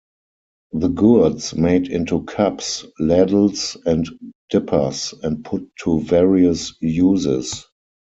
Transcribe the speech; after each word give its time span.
The 0.73 0.87
gourds 0.87 1.53
made 1.55 1.87
into 1.87 2.23
cups, 2.23 2.87
ladles, 2.97 3.77
and 3.85 4.09
dippers 4.49 5.13
and 5.21 5.45
put 5.45 5.69
to 5.83 6.01
various 6.01 6.73
uses. 6.81 7.67